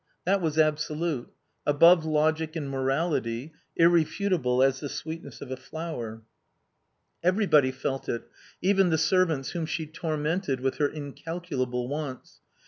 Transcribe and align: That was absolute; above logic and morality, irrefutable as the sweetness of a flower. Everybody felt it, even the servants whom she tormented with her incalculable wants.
That 0.25 0.41
was 0.41 0.57
absolute; 0.57 1.31
above 1.63 2.05
logic 2.05 2.55
and 2.55 2.67
morality, 2.67 3.53
irrefutable 3.75 4.63
as 4.63 4.79
the 4.79 4.89
sweetness 4.89 5.41
of 5.41 5.51
a 5.51 5.55
flower. 5.55 6.23
Everybody 7.21 7.69
felt 7.69 8.09
it, 8.09 8.23
even 8.63 8.89
the 8.89 8.97
servants 8.97 9.51
whom 9.51 9.67
she 9.67 9.85
tormented 9.85 10.59
with 10.59 10.77
her 10.77 10.87
incalculable 10.87 11.87
wants. 11.87 12.41